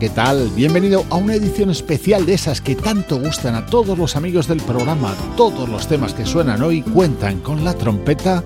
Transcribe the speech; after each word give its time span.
¿Qué 0.00 0.08
tal? 0.08 0.48
Bienvenido 0.56 1.04
a 1.10 1.16
una 1.16 1.34
edición 1.34 1.68
especial 1.68 2.24
de 2.24 2.32
esas 2.32 2.62
que 2.62 2.74
tanto 2.74 3.20
gustan 3.20 3.54
a 3.54 3.66
todos 3.66 3.98
los 3.98 4.16
amigos 4.16 4.48
del 4.48 4.60
programa. 4.62 5.14
Todos 5.36 5.68
los 5.68 5.86
temas 5.86 6.14
que 6.14 6.24
suenan 6.24 6.62
hoy 6.62 6.80
cuentan 6.80 7.40
con 7.40 7.64
la 7.64 7.74
trompeta 7.74 8.42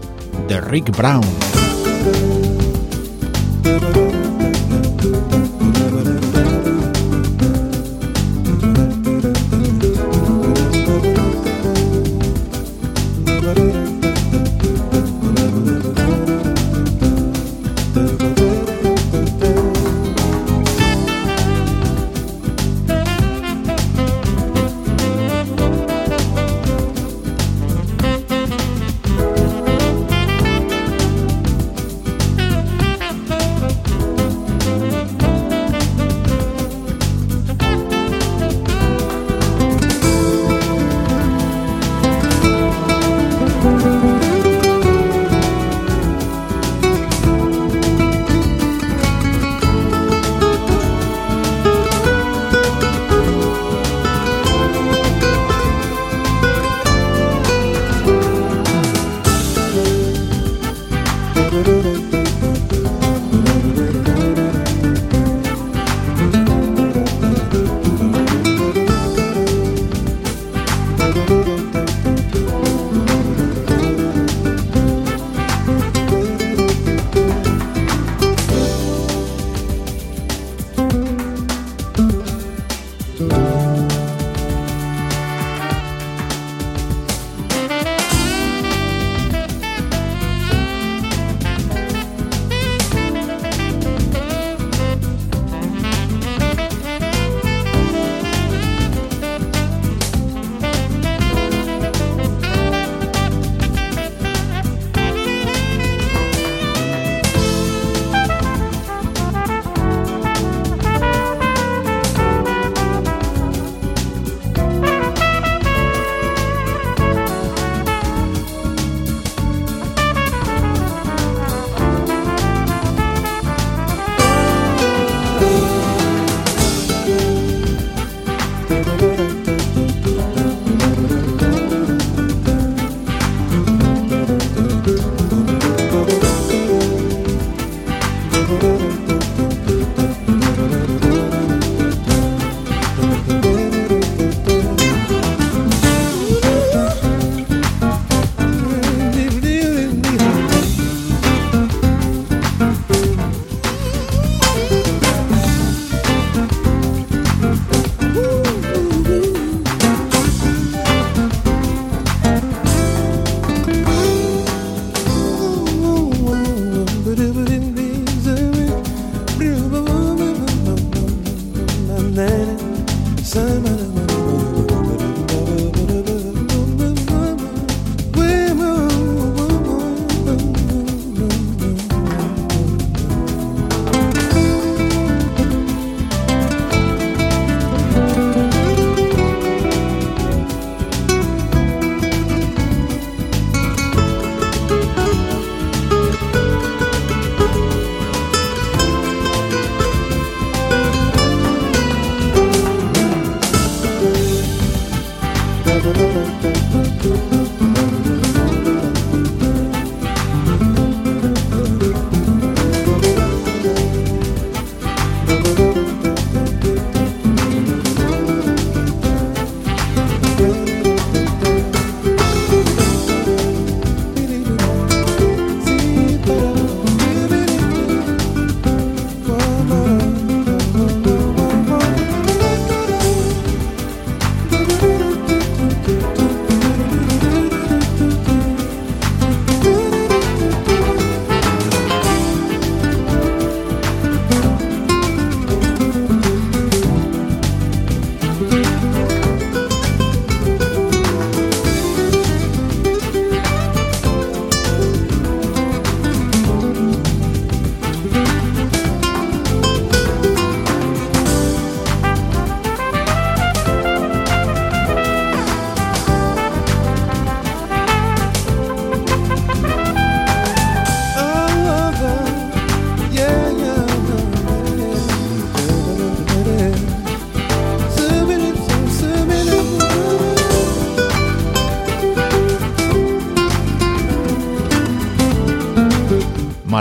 de 0.48 0.60
Rick 0.60 0.90
Brown. 0.96 1.22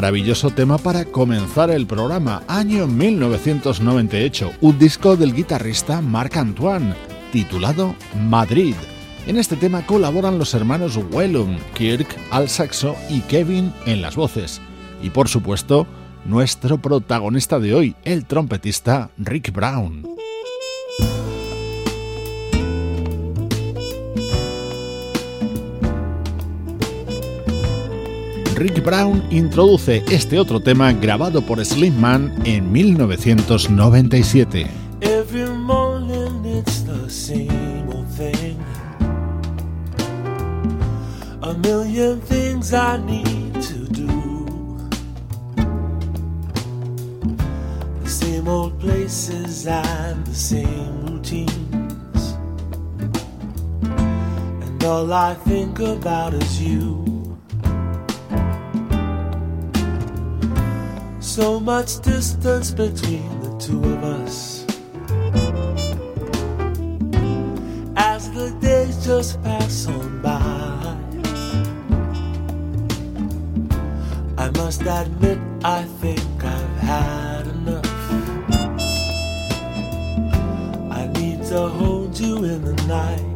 Maravilloso 0.04 0.50
tema 0.50 0.78
para 0.78 1.06
comenzar 1.06 1.72
el 1.72 1.88
programa, 1.88 2.44
año 2.50 2.88
1998, 2.88 4.52
un 4.60 4.78
disco 4.78 5.16
del 5.16 5.34
guitarrista 5.34 6.02
Marc 6.02 6.36
Antoine, 6.36 6.94
titulado 7.32 7.96
Madrid. 8.28 8.76
En 9.28 9.38
este 9.38 9.56
tema 9.56 9.86
colaboran 9.86 10.38
los 10.38 10.54
hermanos 10.56 11.00
Wellum, 11.10 11.58
Kirk 11.74 12.18
al 12.32 12.50
saxo 12.50 12.98
y 13.10 13.22
Kevin 13.22 13.72
en 13.86 14.02
las 14.02 14.18
voces. 14.18 14.60
Y 15.02 15.10
por 15.10 15.30
supuesto, 15.30 15.88
nuestro 16.26 16.80
protagonista 16.80 17.60
de 17.60 17.74
hoy, 17.74 17.96
el 18.04 18.26
trompetista 18.26 19.10
Rick 19.18 19.54
Brown. 19.54 20.06
Rick 28.64 28.82
Brown 28.82 29.22
introduce 29.30 30.02
este 30.10 30.40
otro 30.40 30.58
tema 30.58 30.94
grabado 30.94 31.42
por 31.42 31.60
Slim 31.66 32.00
Man 32.00 32.34
en 32.46 32.72
1997. 32.72 34.68
Every 35.02 35.50
morning 35.50 36.46
it's 36.46 36.86
the 36.86 37.10
same 37.10 37.90
old 37.94 38.08
thing. 38.16 38.58
A 41.42 41.54
million 41.56 42.22
things 42.22 42.74
I 42.74 43.00
need 43.06 43.52
to 43.64 43.86
do. 43.92 44.08
The 48.02 48.10
same 48.10 48.48
old 48.48 48.80
places 48.80 49.68
and 49.68 50.26
the 50.26 50.34
same 50.34 51.06
routines. 51.06 52.38
And 53.82 54.84
all 54.86 55.12
I 55.12 55.36
think 55.44 55.80
about 55.80 56.34
is 56.34 56.62
you. 56.62 57.13
So 61.34 61.60
much 61.60 62.00
distance 62.02 62.70
between 62.70 63.28
the 63.40 63.58
two 63.58 63.84
of 63.84 64.04
us. 64.04 64.64
As 67.98 68.32
the 68.34 68.56
days 68.62 69.04
just 69.04 69.42
pass 69.42 69.88
on 69.88 70.22
by, 70.22 70.38
I 74.38 74.52
must 74.52 74.82
admit, 74.82 75.40
I 75.64 75.82
think 76.02 76.22
I've 76.44 76.78
had 76.78 77.48
enough. 77.48 78.12
I 80.92 81.08
need 81.16 81.44
to 81.46 81.68
hold 81.68 82.20
you 82.20 82.44
in 82.44 82.64
the 82.64 82.76
night, 82.86 83.33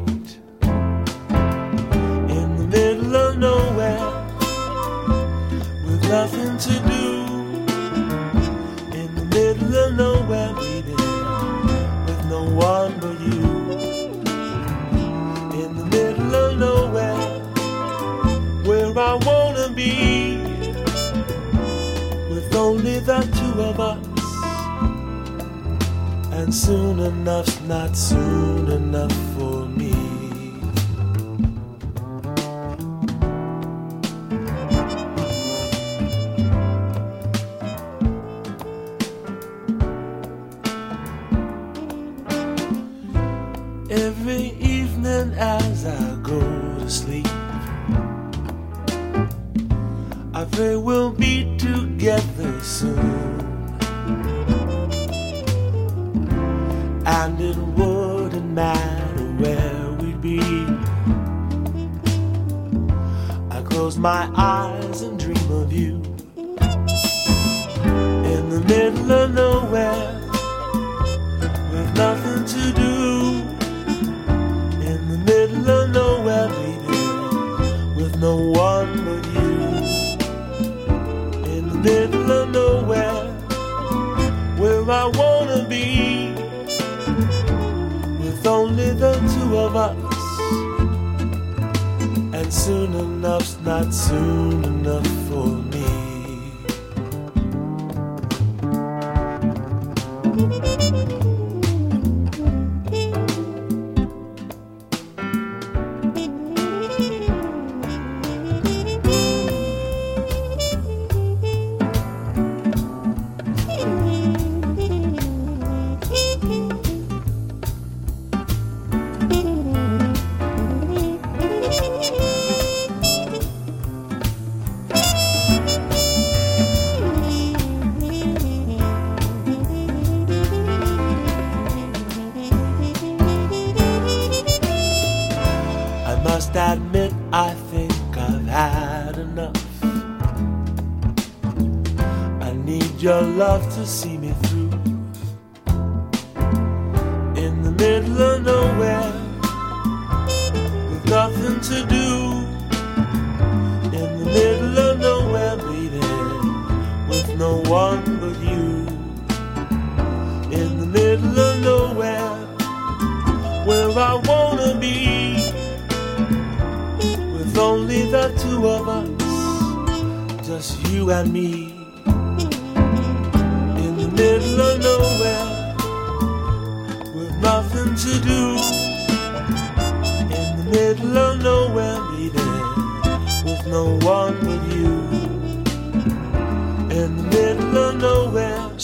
Soon 26.50 27.00
enough's 27.00 27.62
not 27.62 27.94
soon 27.96 28.72
enough 28.72 29.27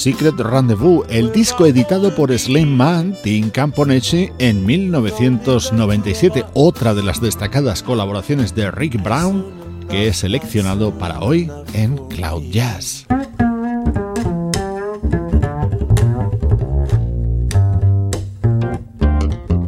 Secret 0.04 0.38
Rendezvous, 0.38 1.06
el 1.08 1.32
disco 1.32 1.66
editado 1.66 2.14
por 2.14 2.38
Slim 2.38 2.76
Man, 2.76 3.16
Tim 3.24 3.50
Camponechi 3.50 4.32
en 4.38 4.66
1997, 4.66 6.44
otra 6.54 6.94
de 6.94 7.04
las 7.04 7.22
destacadas 7.22 7.82
colaboraciones 7.84 8.54
de 8.54 8.70
Rick 8.70 9.02
Brown 9.02 9.46
que 9.90 10.10
he 10.10 10.14
seleccionado 10.14 10.92
para 10.92 11.22
hoy 11.22 11.50
en 11.74 11.96
Cloud 12.10 12.44
Jazz. 12.52 13.06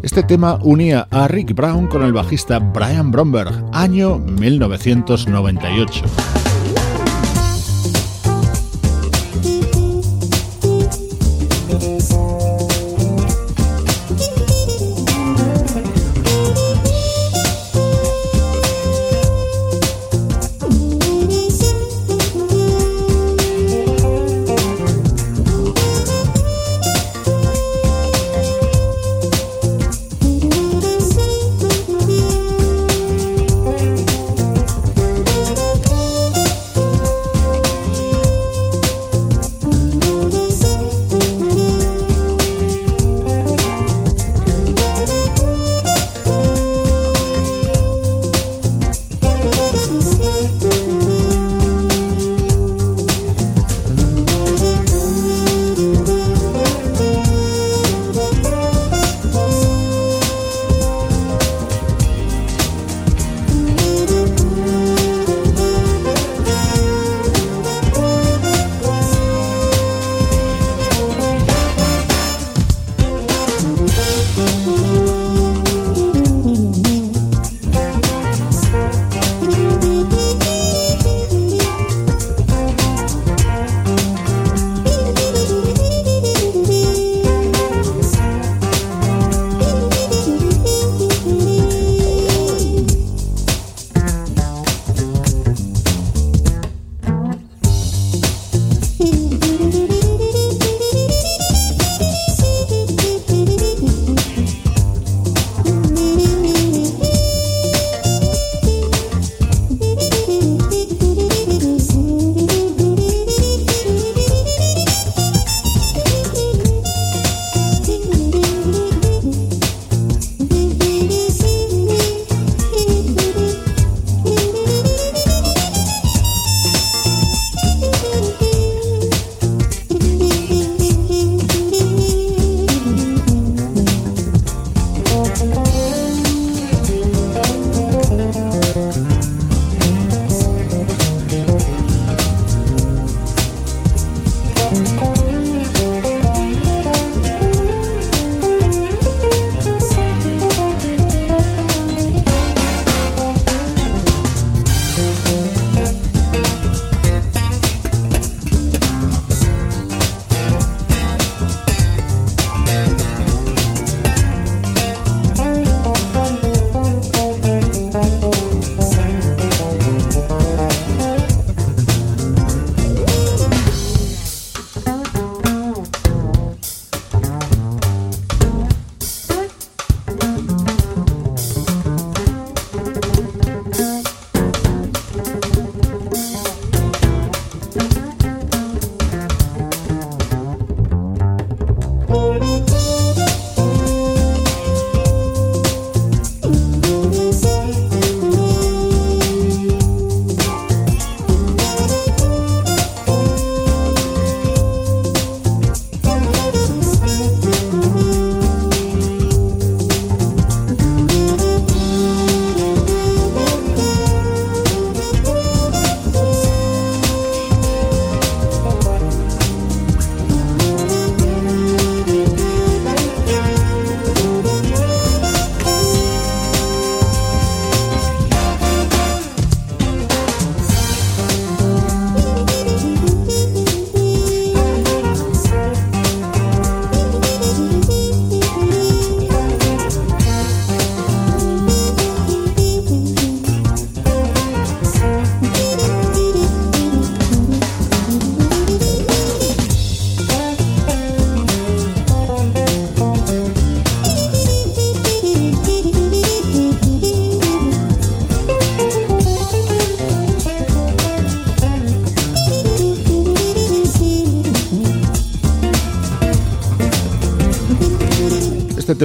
Este 0.04 0.22
tema 0.22 0.60
unía 0.62 1.08
a 1.12 1.30
Rick 1.30 1.56
Brown 1.56 1.88
con 1.88 2.04
el 2.04 2.12
bajista 2.12 2.60
Brian 2.60 3.10
Bromberg, 3.10 3.54
año 3.72 4.18
1998. 4.20 6.04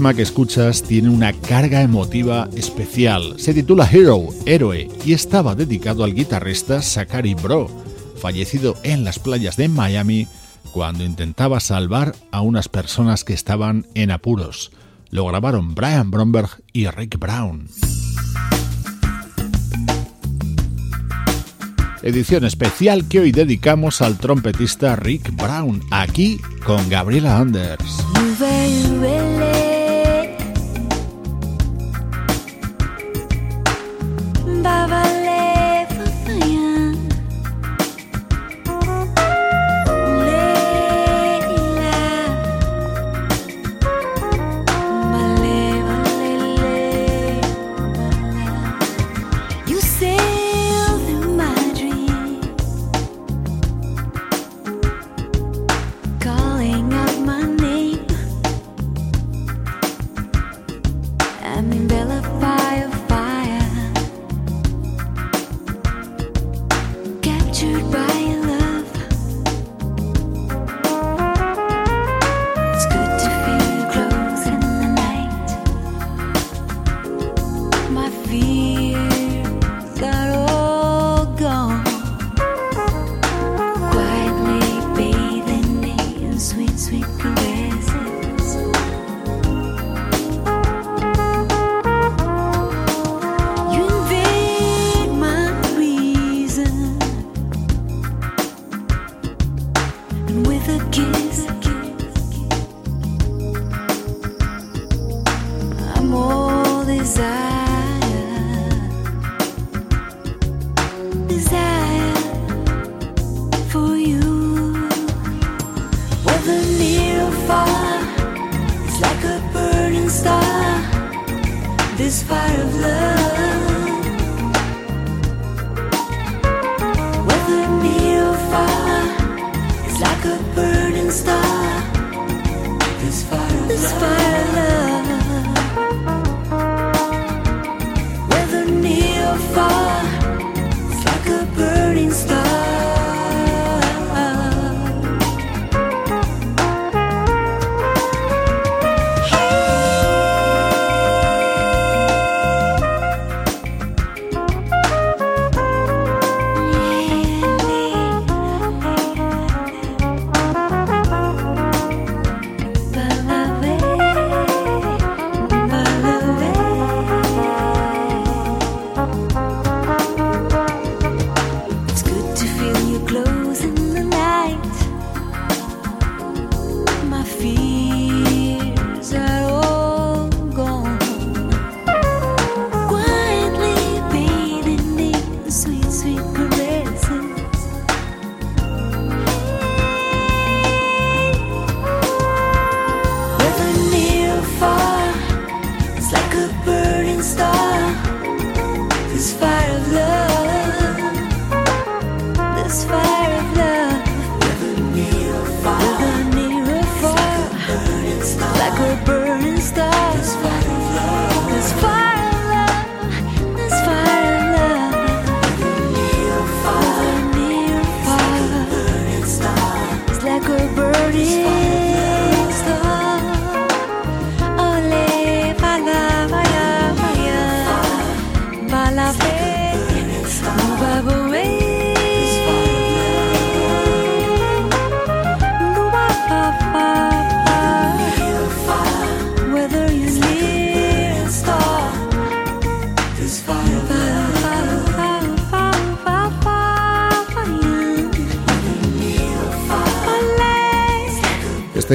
Tema 0.00 0.14
que 0.14 0.22
escuchas 0.22 0.82
tiene 0.82 1.10
una 1.10 1.34
carga 1.34 1.82
emotiva 1.82 2.48
especial. 2.56 3.34
Se 3.38 3.52
titula 3.52 3.86
Hero, 3.86 4.28
Héroe, 4.46 4.88
y 5.04 5.12
estaba 5.12 5.54
dedicado 5.54 6.04
al 6.04 6.14
guitarrista 6.14 6.80
Zachary 6.80 7.34
Bro, 7.34 7.68
fallecido 8.18 8.76
en 8.82 9.04
las 9.04 9.18
playas 9.18 9.58
de 9.58 9.68
Miami 9.68 10.26
cuando 10.72 11.04
intentaba 11.04 11.60
salvar 11.60 12.14
a 12.30 12.40
unas 12.40 12.70
personas 12.70 13.24
que 13.24 13.34
estaban 13.34 13.88
en 13.92 14.10
apuros. 14.10 14.72
Lo 15.10 15.26
grabaron 15.26 15.74
Brian 15.74 16.10
Bromberg 16.10 16.48
y 16.72 16.86
Rick 16.86 17.18
Brown. 17.18 17.68
Edición 22.02 22.46
especial 22.46 23.06
que 23.06 23.20
hoy 23.20 23.32
dedicamos 23.32 24.00
al 24.00 24.16
trompetista 24.16 24.96
Rick 24.96 25.36
Brown, 25.36 25.82
aquí 25.90 26.40
con 26.64 26.88
Gabriela 26.88 27.36
Anders. 27.36 28.02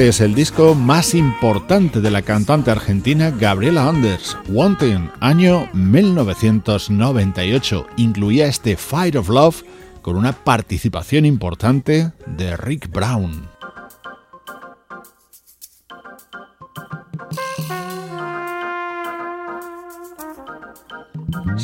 Es 0.06 0.20
el 0.20 0.36
disco 0.36 0.76
más 0.76 1.16
importante 1.16 2.00
de 2.00 2.12
la 2.12 2.22
cantante 2.22 2.70
argentina 2.70 3.32
Gabriela 3.32 3.88
Anders, 3.88 4.38
Wanting, 4.48 5.10
año 5.18 5.68
1998. 5.72 7.88
Incluía 7.96 8.46
este 8.46 8.76
Fire 8.76 9.18
of 9.18 9.28
Love 9.28 9.64
con 10.02 10.14
una 10.14 10.32
participación 10.32 11.26
importante 11.26 12.12
de 12.24 12.56
Rick 12.56 12.88
Brown. 12.92 13.45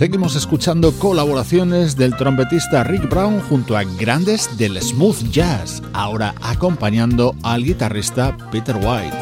Seguimos 0.02 0.34
escuchando 0.34 0.90
colaboraciones 0.98 1.94
del 1.96 2.16
trompetista 2.16 2.82
Rick 2.82 3.08
Brown 3.08 3.38
junto 3.42 3.76
a 3.76 3.84
grandes 3.84 4.58
del 4.58 4.82
smooth 4.82 5.30
jazz, 5.30 5.80
ahora 5.92 6.34
acompañando 6.42 7.36
al 7.44 7.62
guitarrista 7.62 8.36
Peter 8.50 8.74
White. 8.74 9.21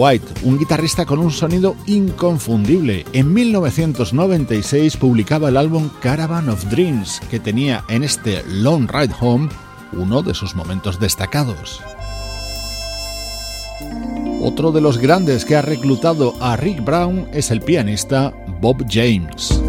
White, 0.00 0.32
un 0.44 0.58
guitarrista 0.58 1.04
con 1.04 1.18
un 1.18 1.30
sonido 1.30 1.76
inconfundible. 1.84 3.04
En 3.12 3.34
1996 3.34 4.96
publicaba 4.96 5.50
el 5.50 5.58
álbum 5.58 5.90
Caravan 6.00 6.48
of 6.48 6.64
Dreams, 6.70 7.20
que 7.30 7.38
tenía 7.38 7.84
en 7.90 8.02
este 8.02 8.42
Long 8.48 8.90
Ride 8.90 9.14
Home 9.20 9.50
uno 9.92 10.22
de 10.22 10.32
sus 10.32 10.54
momentos 10.54 10.98
destacados. 10.98 11.82
Otro 14.40 14.72
de 14.72 14.80
los 14.80 14.96
grandes 14.96 15.44
que 15.44 15.56
ha 15.56 15.60
reclutado 15.60 16.32
a 16.40 16.56
Rick 16.56 16.82
Brown 16.82 17.28
es 17.34 17.50
el 17.50 17.60
pianista 17.60 18.32
Bob 18.58 18.86
James. 18.88 19.59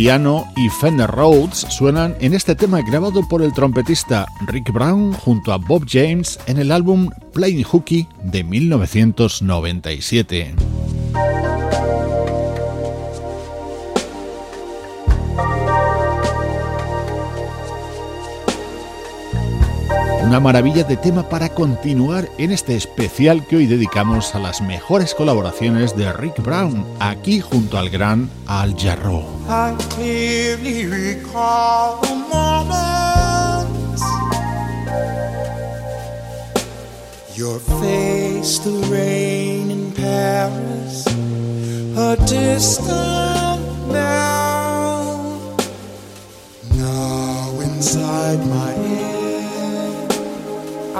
Piano 0.00 0.50
y 0.56 0.70
Fender 0.70 1.10
Rhodes 1.10 1.66
suenan 1.68 2.16
en 2.20 2.32
este 2.32 2.54
tema 2.54 2.80
grabado 2.80 3.20
por 3.28 3.42
el 3.42 3.52
trompetista 3.52 4.26
Rick 4.46 4.72
Brown 4.72 5.12
junto 5.12 5.52
a 5.52 5.58
Bob 5.58 5.84
James 5.86 6.40
en 6.46 6.56
el 6.56 6.72
álbum 6.72 7.10
Playing 7.34 7.64
Hooky 7.64 8.06
de 8.24 8.42
1997. 8.42 10.54
Una 20.30 20.38
maravilla 20.38 20.84
de 20.84 20.96
tema 20.96 21.28
para 21.28 21.48
continuar 21.48 22.28
en 22.38 22.52
este 22.52 22.76
especial 22.76 23.44
que 23.48 23.56
hoy 23.56 23.66
dedicamos 23.66 24.32
a 24.36 24.38
las 24.38 24.60
mejores 24.60 25.12
colaboraciones 25.12 25.96
de 25.96 26.12
Rick 26.12 26.40
Brown, 26.40 26.86
aquí 27.00 27.40
junto 27.40 27.76
al 27.76 27.90
gran 27.90 28.30
Al 28.46 28.76
Jarreau. 28.76 29.24
Your 37.34 37.58
face, 37.80 38.60
in 38.64 39.92
Paris, 39.96 41.06
a 41.96 42.14
distant 42.26 43.60
now. 43.90 45.56
Now 46.76 47.60
inside 47.62 48.46
my 48.46 48.89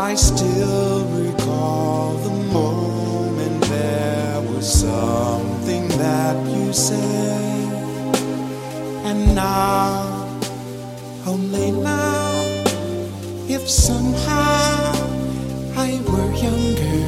I 0.02 0.14
still 0.14 1.04
recall 1.08 2.14
the 2.14 2.30
moment 2.54 3.62
there 3.64 4.40
was 4.40 4.66
something 4.66 5.88
that 5.88 6.36
you 6.46 6.72
said, 6.72 7.74
and 9.04 9.34
now, 9.34 10.26
only 11.26 11.72
now, 11.72 12.32
if 13.46 13.68
somehow 13.68 14.94
I 15.76 16.00
were 16.08 16.32
younger. 16.46 17.00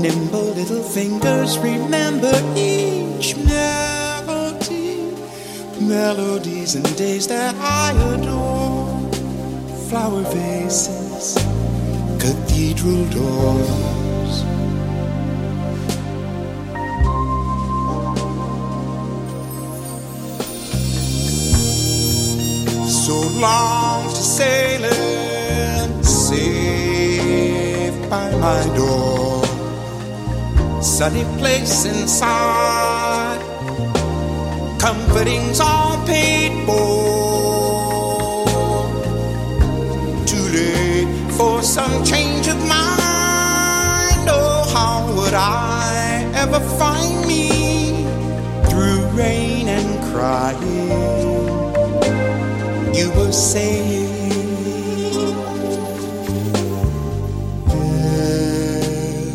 Nimble 0.00 0.54
little 0.60 0.82
fingers 0.82 1.58
remember 1.58 2.32
each 2.56 3.36
melody, 3.36 5.12
melodies 5.78 6.74
and 6.74 6.96
days 6.96 7.26
that 7.26 7.54
I 7.56 7.92
adore. 8.14 8.53
Flower 9.88 10.22
vases, 10.22 11.34
cathedral 12.18 13.04
doors. 13.10 14.34
So 23.04 23.16
long 23.38 24.08
to 24.08 24.22
sailing, 24.38 26.02
safe 26.02 27.96
by 28.10 28.30
my 28.36 28.62
door. 28.74 29.44
Sunny 30.82 31.24
place 31.38 31.84
inside, 31.84 33.40
comforting's 34.80 35.60
all 35.60 36.04
paid 36.06 36.43
for 41.36 41.62
some 41.62 42.04
change 42.04 42.46
of 42.46 42.56
mind. 42.58 44.28
Oh, 44.28 44.70
how 44.74 45.06
would 45.16 45.34
I 45.34 46.30
ever 46.34 46.60
find 46.78 47.26
me 47.26 48.04
through 48.68 49.04
rain 49.18 49.68
and 49.68 50.02
crying? 50.12 50.90
You 52.94 53.10
were 53.16 53.32
saying 53.32 54.12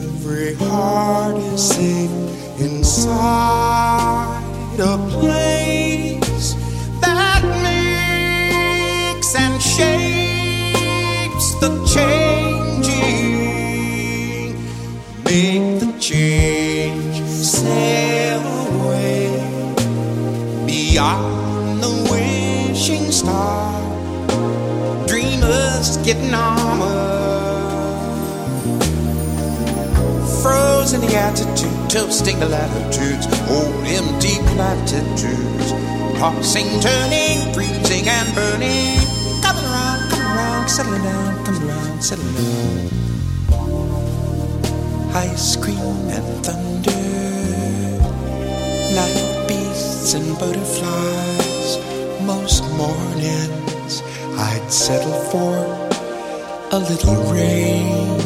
every 0.06 0.56
heart 0.56 1.36
is 1.38 1.62
safe 1.76 2.12
inside 2.62 3.20
a 4.80 4.98
place 5.12 5.49
getting 26.20 26.34
armor. 26.34 26.88
Frozen 30.42 31.02
the 31.02 31.16
attitude, 31.16 31.90
toasting 31.90 32.40
the 32.40 32.48
latitudes, 32.48 33.28
old 33.50 33.86
empty 33.86 34.38
platitudes, 34.56 35.72
tossing, 36.20 36.80
turning, 36.80 37.54
freezing 37.54 38.08
and 38.08 38.36
burning. 38.36 39.00
Coming 39.42 39.66
around, 39.66 40.10
coming 40.10 40.28
around, 40.28 40.70
settling 40.70 41.04
down, 41.04 41.46
coming 41.46 41.70
around, 41.70 42.02
settling 42.02 42.36
down. 42.36 42.90
Ice 45.16 45.56
cream 45.56 45.78
and 45.78 46.46
thunder, 46.46 46.92
night 48.96 49.46
beasts 49.48 50.14
and 50.14 50.38
butterflies. 50.40 51.78
Most 52.24 52.64
mornings 52.78 54.04
I'd 54.38 54.72
settle 54.72 55.20
for 55.32 55.79
a 56.72 56.80
little 56.80 57.16
rain. 57.34 58.20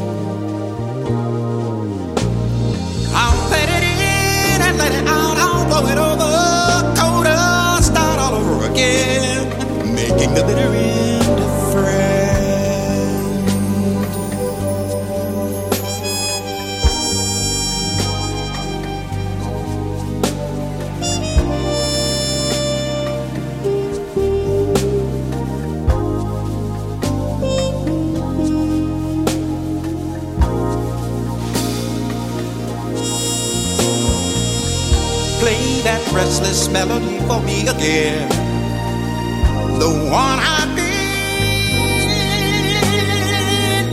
I'll 3.15 3.49
let 3.49 3.69
it 3.69 3.83
in 3.83 4.61
and 4.67 4.77
let 4.77 4.91
it 4.91 5.07
out. 5.07 5.37
I'll 5.37 5.65
blow 5.69 5.87
it 5.87 5.97
over. 5.97 6.31
Coda, 6.99 7.81
start 7.81 8.19
all 8.19 8.35
over 8.35 8.69
again. 8.69 9.47
Making 9.95 10.33
the 10.33 10.43
bitter 10.43 10.82
restless 36.23 36.69
melody 36.69 37.19
for 37.27 37.41
me 37.41 37.67
again. 37.67 38.29
The 39.77 39.89
one 40.09 40.39
I've 40.55 40.73
been, 40.73 41.21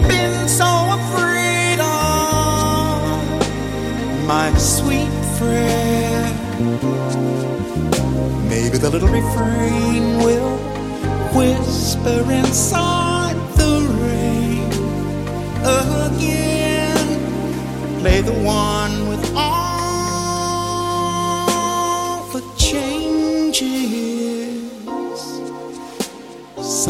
been 0.09 0.49
so 0.49 0.71
afraid 0.99 1.81
of. 1.81 3.03
My 4.29 4.49
sweet 4.59 5.13
friend. 5.39 6.35
Maybe 8.49 8.77
the 8.79 8.91
little 8.91 9.09
refrain 9.09 10.03
will 10.25 10.57
whisper 11.35 12.23
inside 12.31 13.39
the 13.61 13.75
rain 14.05 14.71
again. 15.83 17.09
Play 17.99 18.21
the 18.21 18.39
one 18.45 19.10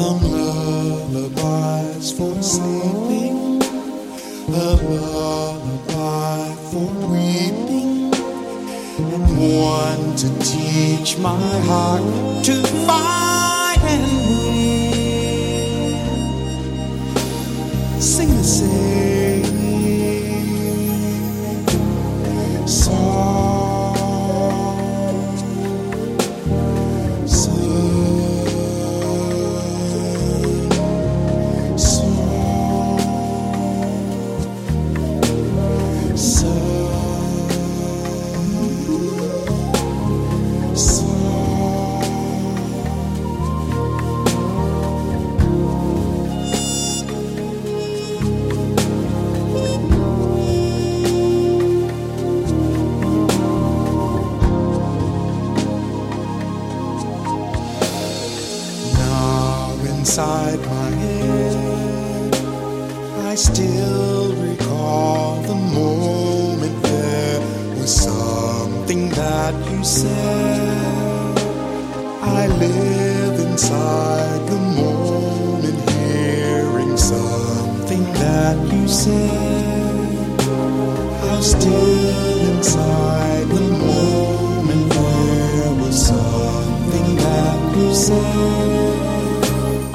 Some 0.00 0.22
lullabies 0.32 2.08
for 2.12 2.34
sleeping, 2.42 3.60
a 4.48 4.72
lullaby 4.88 6.54
for 6.70 6.88
weeping, 7.12 8.08
and 8.96 9.24
one 9.60 10.04
to 10.16 10.28
teach 10.38 11.18
my 11.18 11.60
heart 11.68 12.02
to 12.46 12.54
fight 12.86 13.80
and 13.94 14.06
win. 14.40 15.20
Sing 18.00 18.30
the 18.38 18.42
same 18.42 19.09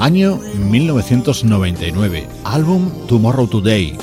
Año 0.06 0.40
1999, 0.70 2.28
álbum 2.44 2.92
Tomorrow 3.08 3.48
Today. 3.48 3.98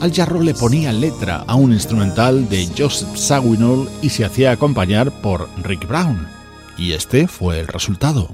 Al 0.00 0.14
Jarro 0.14 0.40
le 0.40 0.54
ponía 0.54 0.92
letra 0.92 1.42
a 1.48 1.56
un 1.56 1.72
instrumental 1.72 2.48
de 2.48 2.68
Joseph 2.78 3.16
Sawinul 3.16 3.88
y 4.00 4.10
se 4.10 4.24
hacía 4.24 4.52
acompañar 4.52 5.10
por 5.10 5.48
Rick 5.64 5.88
Brown. 5.88 6.28
Y 6.76 6.92
este 6.92 7.26
fue 7.26 7.58
el 7.58 7.66
resultado. 7.66 8.28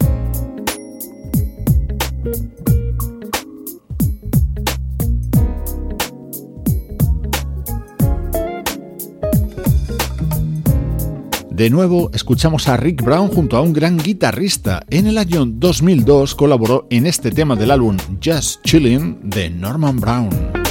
De 11.55 11.71
nuevo, 11.71 12.11
escuchamos 12.13 12.67
a 12.67 12.77
Rick 12.77 13.01
Brown 13.01 13.29
junto 13.29 13.57
a 13.57 13.61
un 13.61 13.73
gran 13.73 13.97
guitarrista. 13.97 14.83
En 14.91 15.07
el 15.07 15.17
año 15.19 15.47
2002 15.47 16.35
colaboró 16.35 16.89
en 16.91 17.07
este 17.07 17.31
tema 17.31 17.55
del 17.55 17.71
álbum 17.71 17.97
Just 18.23 18.65
Chillin' 18.65 19.21
de 19.23 19.51
Norman 19.51 20.01
Brown. 20.01 20.64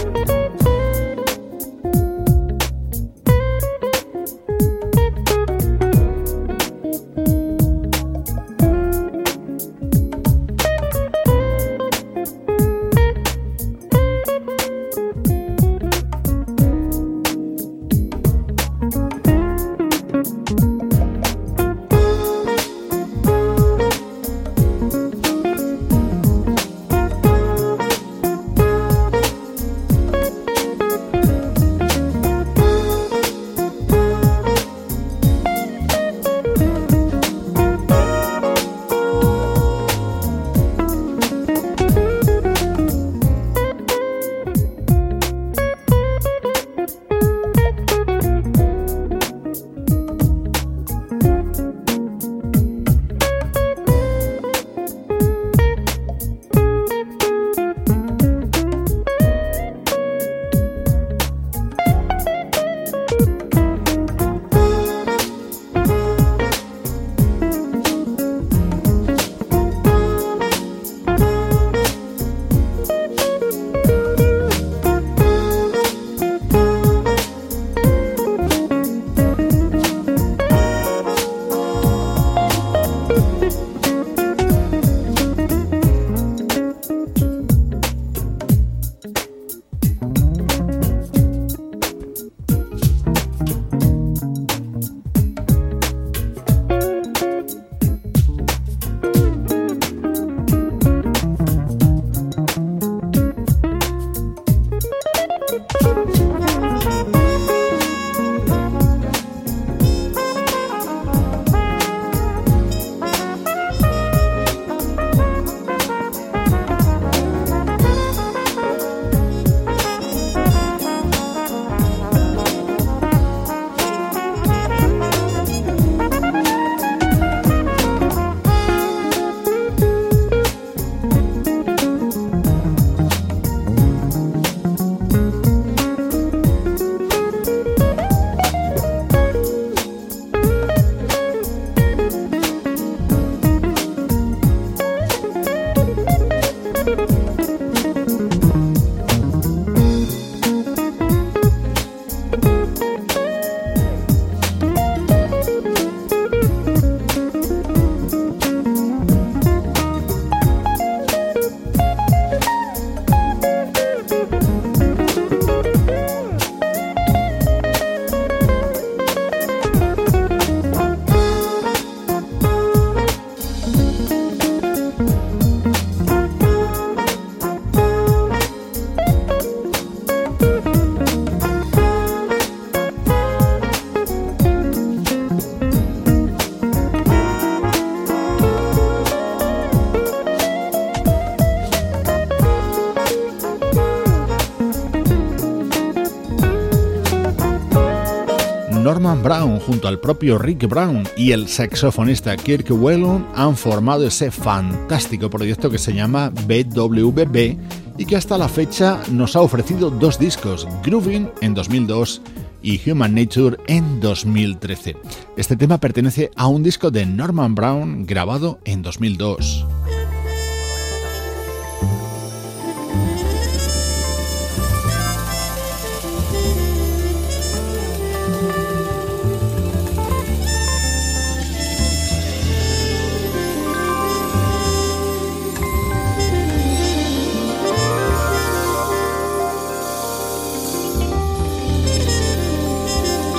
Junto 199.65 199.87
al 199.87 199.99
propio 199.99 200.37
Rick 200.37 200.67
Brown 200.67 201.03
y 201.17 201.31
el 201.31 201.47
saxofonista 201.47 202.35
Kirk 202.37 202.69
Whelan 202.69 203.25
han 203.35 203.55
formado 203.55 204.05
ese 204.05 204.31
fantástico 204.31 205.29
proyecto 205.29 205.69
que 205.69 205.77
se 205.77 205.93
llama 205.93 206.29
BWB 206.29 207.57
y 207.97 208.05
que 208.05 208.15
hasta 208.15 208.37
la 208.37 208.49
fecha 208.49 209.01
nos 209.11 209.35
ha 209.35 209.41
ofrecido 209.41 209.89
dos 209.89 210.19
discos, 210.19 210.67
Grooving 210.83 211.29
en 211.41 211.53
2002 211.53 212.21
y 212.61 212.89
Human 212.89 213.15
Nature 213.15 213.57
en 213.67 213.99
2013. 213.99 214.95
Este 215.37 215.55
tema 215.55 215.79
pertenece 215.79 216.31
a 216.35 216.47
un 216.47 216.63
disco 216.63 216.91
de 216.91 217.05
Norman 217.05 217.55
Brown 217.55 218.05
grabado 218.05 218.59
en 218.65 218.81
2002. 218.81 219.65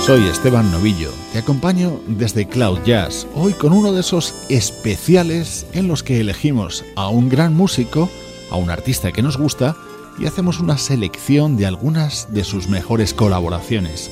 Soy 0.05 0.27
Esteban 0.27 0.71
Novillo, 0.71 1.09
te 1.33 1.39
acompaño 1.39 1.99
desde 2.05 2.47
Cloud 2.47 2.77
Jazz, 2.85 3.25
hoy 3.33 3.53
con 3.53 3.73
uno 3.73 3.91
de 3.91 4.01
esos 4.01 4.35
especiales 4.49 5.65
en 5.73 5.87
los 5.87 6.03
que 6.03 6.19
elegimos 6.19 6.85
a 6.95 7.09
un 7.09 7.27
gran 7.27 7.55
músico, 7.55 8.07
a 8.51 8.55
un 8.55 8.69
artista 8.69 9.11
que 9.11 9.23
nos 9.23 9.35
gusta, 9.35 9.75
y 10.19 10.27
hacemos 10.27 10.59
una 10.59 10.77
selección 10.77 11.57
de 11.57 11.65
algunas 11.65 12.31
de 12.31 12.43
sus 12.43 12.67
mejores 12.67 13.15
colaboraciones. 13.15 14.11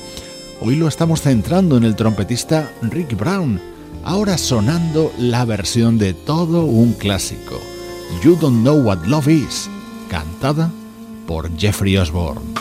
Hoy 0.60 0.74
lo 0.74 0.88
estamos 0.88 1.22
centrando 1.22 1.76
en 1.76 1.84
el 1.84 1.94
trompetista 1.94 2.72
Rick 2.82 3.16
Brown, 3.16 3.60
ahora 4.02 4.36
sonando 4.36 5.12
la 5.16 5.44
versión 5.44 5.96
de 5.96 6.12
todo 6.12 6.64
un 6.64 6.94
clásico, 6.94 7.60
You 8.20 8.36
Don't 8.40 8.62
Know 8.62 8.82
What 8.82 9.06
Love 9.06 9.28
Is, 9.28 9.70
cantada 10.10 10.72
por 11.28 11.56
Jeffrey 11.56 11.96
Osborne. 11.96 12.53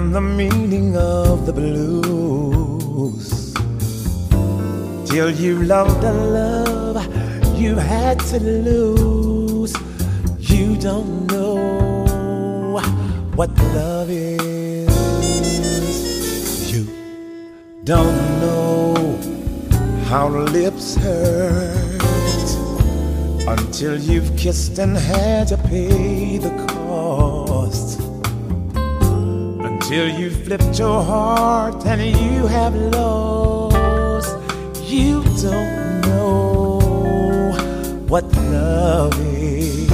learn 0.00 0.12
the 0.12 0.20
meaning 0.20 0.96
of 0.96 1.46
the 1.46 1.52
blues. 1.52 3.28
Till 5.04 5.30
you 5.30 5.62
loved 5.64 6.00
the 6.00 6.12
love 6.12 6.96
you 7.60 7.76
had 7.76 8.18
to 8.30 8.38
lose. 8.40 9.74
You 10.38 10.76
don't 10.76 11.26
know 11.26 12.76
what 13.34 13.50
love 13.74 14.08
is. 14.10 14.88
You 16.72 16.86
don't 17.84 18.40
know 18.40 19.18
how 20.08 20.28
lips 20.28 20.96
hurt 20.96 22.50
until 23.48 23.98
you've 23.98 24.34
kissed 24.36 24.78
and 24.78 24.96
had 24.96 25.48
to 25.48 25.58
pay 25.58 26.38
the 26.38 26.50
cost 26.50 26.69
until 29.90 30.20
you 30.20 30.30
flipped 30.30 30.78
your 30.78 31.02
heart 31.02 31.84
and 31.84 32.00
you 32.00 32.46
have 32.46 32.76
lost. 32.76 34.36
You 34.84 35.20
don't 35.42 36.00
know 36.02 37.50
what 38.06 38.22
love 38.52 39.18
is. 39.34 39.88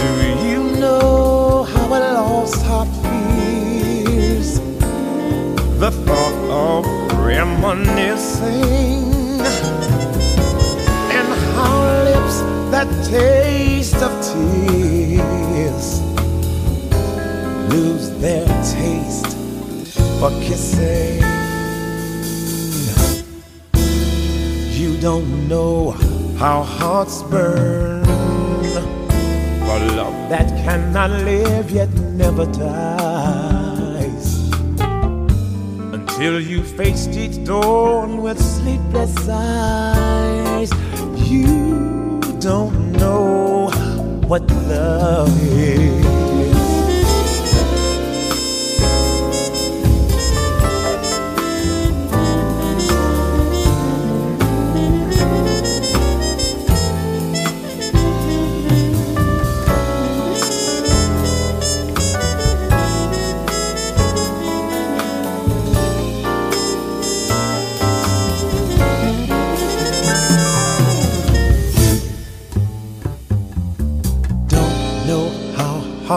Do 0.00 0.10
you 0.48 0.62
know 0.80 1.64
how 1.64 1.86
a 1.88 2.00
lost 2.16 2.62
heart 2.62 2.88
feels? 3.02 4.58
The 5.80 5.90
thought 5.90 6.38
of 6.50 6.86
reminiscing 7.18 9.04
and 11.18 11.28
how 11.52 11.74
lips 12.04 12.36
that 12.70 12.88
taste 13.04 13.61
for 20.22 20.30
kissing. 20.40 21.20
You 24.80 24.96
don't 25.00 25.48
know 25.48 25.90
how 26.38 26.62
hearts 26.62 27.24
burn 27.24 28.04
for 29.64 29.78
love 29.98 30.14
that 30.30 30.48
cannot 30.64 31.10
live 31.10 31.72
yet 31.72 31.92
never 32.22 32.46
dies 32.46 34.26
until 35.98 36.40
you 36.40 36.62
faced 36.62 37.10
each 37.16 37.44
dawn 37.44 38.22
with 38.22 38.40
sleepless 38.40 39.28
eyes. 39.28 40.70
You 41.32 42.20
don't 42.38 42.92
know 42.92 43.70
what 44.28 44.48
love 44.70 45.36
is. 45.52 46.31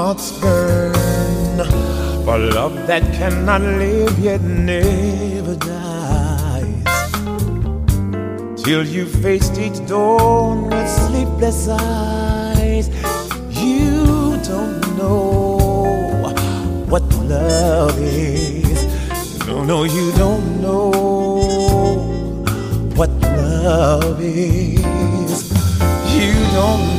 Hearts 0.06 0.39
burn 0.39 1.58
for 2.26 2.38
love 2.38 2.76
that 2.86 3.01
cannot 3.18 3.60
live 3.62 4.20
yet 4.20 4.39
never 4.41 5.56
dies. 5.56 6.84
Till 8.64 8.86
you 8.86 9.08
faced 9.08 9.58
each 9.58 9.80
dawn 9.88 10.70
with 10.70 10.89
sleepless 11.06 11.68
eyes, 11.68 12.86
you 13.49 14.38
don't 14.51 14.84
know 14.95 15.58
what 16.91 17.06
love 17.24 17.97
is. 17.97 18.82
No, 19.47 19.64
no, 19.64 19.86
you 19.86 20.12
don't 20.24 20.62
know 20.62 20.91
what 22.99 23.10
love 23.10 24.22
is. 24.22 25.41
You 26.16 26.34
don't 26.58 26.95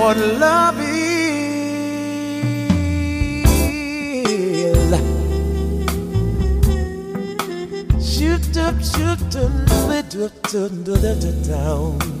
what 0.00 0.16
love 0.16 0.80
is. 0.80 1.10
Shoot 8.00 8.56
up, 8.56 8.76
shoot 8.82 9.36
up, 9.36 9.52
down. 11.46 12.19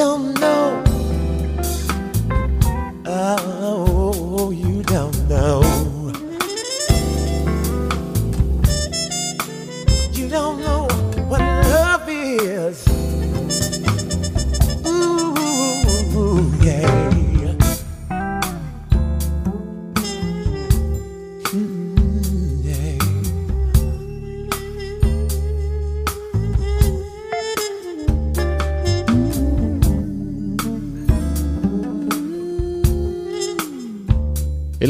Don't 0.00 0.39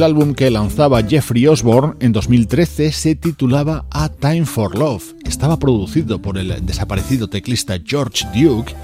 El 0.01 0.05
álbum 0.05 0.33
que 0.33 0.51
lanzaba 0.51 1.03
Jeffrey 1.03 1.47
Osborne 1.47 1.95
en 2.01 2.13
2013 2.13 2.91
se 2.91 3.15
titulaba 3.17 3.85
A 3.91 4.09
Time 4.09 4.47
for 4.47 4.75
Love. 4.75 5.13
Estaba 5.27 5.59
producido 5.59 6.23
por 6.23 6.39
el 6.39 6.65
desaparecido 6.65 7.29
teclista 7.29 7.79
George 7.85 8.27
Duke 8.35 8.75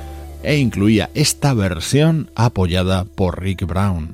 e 0.42 0.58
incluía 0.58 1.08
esta 1.14 1.54
versión 1.54 2.30
apoyada 2.34 3.06
por 3.06 3.40
Rick 3.40 3.64
Brown. 3.66 4.10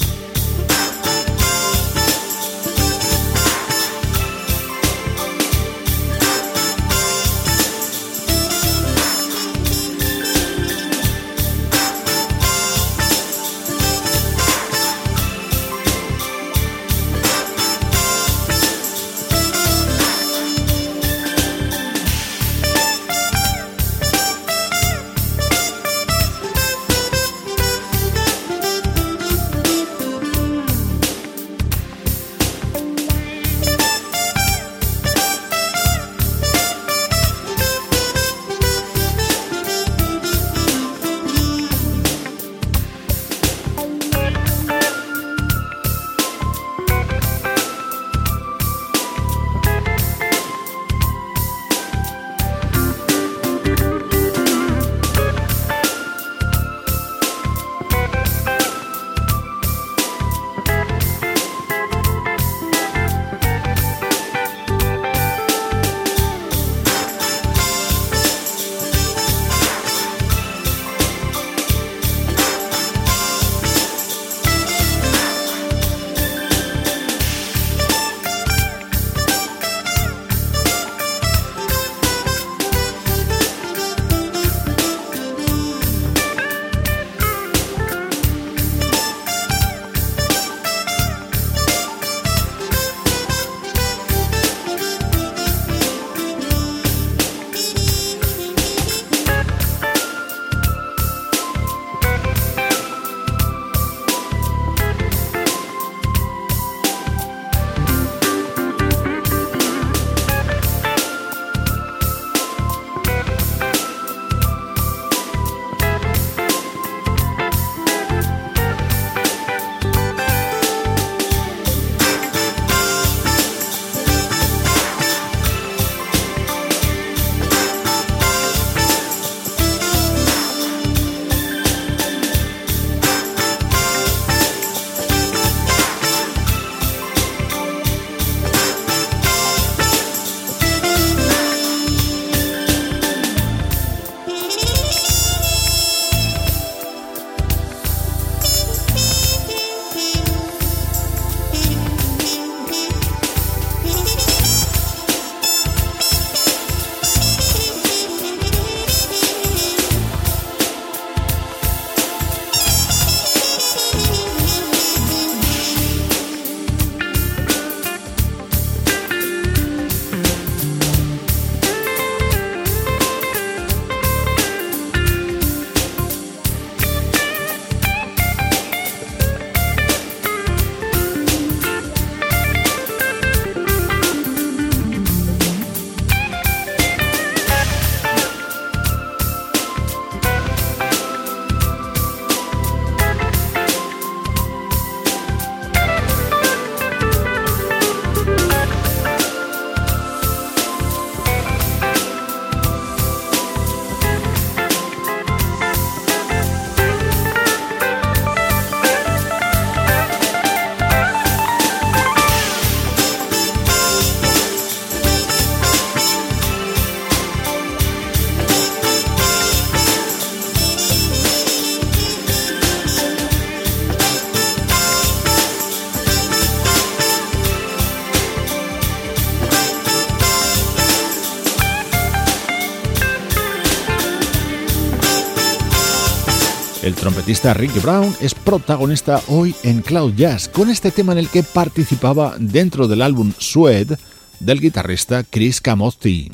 Trompetista 237.22 237.54
Ricky 237.54 237.78
Brown 237.78 238.16
es 238.20 238.34
protagonista 238.34 239.20
hoy 239.28 239.54
en 239.62 239.80
Cloud 239.82 240.14
Jazz 240.16 240.48
con 240.48 240.68
este 240.68 240.90
tema 240.90 241.12
en 241.12 241.18
el 241.18 241.28
que 241.28 241.44
participaba 241.44 242.34
dentro 242.36 242.88
del 242.88 243.00
álbum 243.00 243.32
Suede 243.38 243.96
del 244.40 244.60
guitarrista 244.60 245.22
Chris 245.22 245.60
Camotti. 245.60 246.28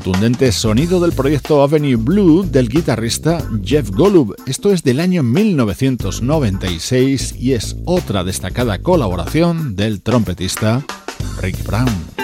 Contundente 0.00 0.50
sonido 0.50 0.98
del 0.98 1.12
proyecto 1.12 1.62
Avenue 1.62 1.96
Blue 1.96 2.46
del 2.46 2.70
guitarrista 2.70 3.46
Jeff 3.62 3.90
Golub. 3.90 4.34
Esto 4.46 4.72
es 4.72 4.82
del 4.82 4.98
año 4.98 5.22
1996 5.22 7.34
y 7.38 7.52
es 7.52 7.76
otra 7.84 8.24
destacada 8.24 8.78
colaboración 8.78 9.76
del 9.76 10.00
trompetista 10.00 10.82
Rick 11.42 11.62
Brown. 11.66 12.19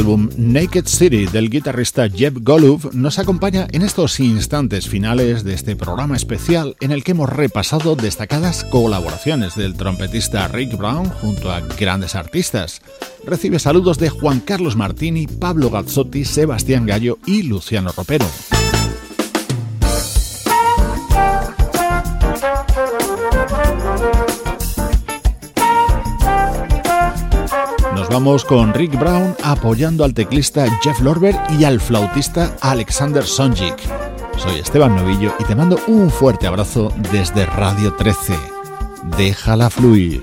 Álbum 0.00 0.30
Naked 0.38 0.86
City 0.86 1.26
del 1.26 1.50
guitarrista 1.50 2.08
Jeb 2.08 2.42
Golub 2.42 2.90
nos 2.94 3.18
acompaña 3.18 3.68
en 3.70 3.82
estos 3.82 4.18
instantes 4.18 4.88
finales 4.88 5.44
de 5.44 5.52
este 5.52 5.76
programa 5.76 6.16
especial 6.16 6.74
en 6.80 6.90
el 6.90 7.04
que 7.04 7.10
hemos 7.10 7.28
repasado 7.28 7.96
destacadas 7.96 8.64
colaboraciones 8.64 9.56
del 9.56 9.74
trompetista 9.74 10.48
Rick 10.48 10.78
Brown 10.78 11.10
junto 11.10 11.52
a 11.52 11.60
grandes 11.60 12.14
artistas. 12.14 12.80
Recibe 13.26 13.58
saludos 13.58 13.98
de 13.98 14.08
Juan 14.08 14.40
Carlos 14.40 14.74
Martini, 14.74 15.26
Pablo 15.26 15.68
Gazzotti, 15.68 16.24
Sebastián 16.24 16.86
Gallo 16.86 17.18
y 17.26 17.42
Luciano 17.42 17.92
Ropero. 17.92 18.26
Vamos 28.10 28.44
con 28.44 28.74
Rick 28.74 28.98
Brown 28.98 29.36
apoyando 29.44 30.04
al 30.04 30.12
teclista 30.12 30.66
Jeff 30.82 31.00
Lorber 31.00 31.36
y 31.58 31.64
al 31.64 31.80
flautista 31.80 32.56
Alexander 32.60 33.24
Sonjik. 33.24 33.76
Soy 34.36 34.58
Esteban 34.58 34.96
Novillo 34.96 35.32
y 35.38 35.44
te 35.44 35.54
mando 35.54 35.78
un 35.86 36.10
fuerte 36.10 36.46
abrazo 36.46 36.92
desde 37.12 37.46
Radio 37.46 37.94
13. 37.94 38.34
Déjala 39.16 39.70
fluir. 39.70 40.22